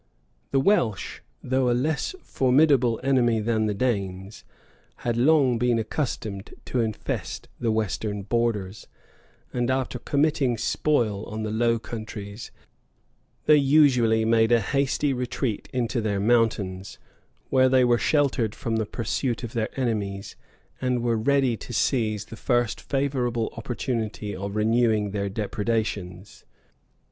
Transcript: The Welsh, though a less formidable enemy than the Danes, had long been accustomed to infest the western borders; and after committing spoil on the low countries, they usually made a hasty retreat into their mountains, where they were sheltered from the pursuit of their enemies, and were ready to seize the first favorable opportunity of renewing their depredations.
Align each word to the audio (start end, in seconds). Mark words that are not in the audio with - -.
The 0.49 0.59
Welsh, 0.59 1.19
though 1.43 1.69
a 1.69 1.73
less 1.77 2.15
formidable 2.23 2.99
enemy 3.03 3.39
than 3.39 3.67
the 3.67 3.73
Danes, 3.75 4.43
had 5.05 5.15
long 5.15 5.59
been 5.59 5.77
accustomed 5.77 6.55
to 6.65 6.79
infest 6.81 7.49
the 7.59 7.71
western 7.71 8.23
borders; 8.23 8.87
and 9.53 9.69
after 9.69 9.99
committing 9.99 10.57
spoil 10.57 11.23
on 11.25 11.43
the 11.43 11.51
low 11.51 11.77
countries, 11.77 12.49
they 13.45 13.57
usually 13.57 14.25
made 14.25 14.51
a 14.51 14.59
hasty 14.59 15.13
retreat 15.13 15.69
into 15.71 16.01
their 16.01 16.19
mountains, 16.19 16.97
where 17.51 17.69
they 17.69 17.83
were 17.85 17.99
sheltered 17.99 18.55
from 18.55 18.77
the 18.77 18.87
pursuit 18.87 19.43
of 19.43 19.53
their 19.53 19.69
enemies, 19.79 20.35
and 20.81 21.03
were 21.03 21.15
ready 21.15 21.55
to 21.57 21.73
seize 21.73 22.25
the 22.25 22.35
first 22.35 22.81
favorable 22.81 23.53
opportunity 23.55 24.35
of 24.35 24.55
renewing 24.55 25.11
their 25.11 25.29
depredations. 25.29 26.43